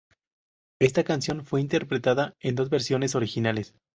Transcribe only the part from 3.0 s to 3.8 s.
originales.